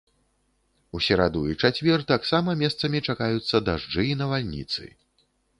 У 0.97 1.01
сераду 1.07 1.43
і 1.51 1.57
чацвер 1.67 2.05
таксама 2.13 2.57
месцамі 2.63 3.05
чакаюцца 3.13 3.63
дажджы 3.69 4.09
і 4.15 4.17
навальніцы. 4.25 4.83